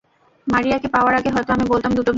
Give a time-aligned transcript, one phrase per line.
[0.47, 2.09] মারিয়াকে পাওয়ার আগে, হয়তো আমি বলতাম দুটো ভিন্ন।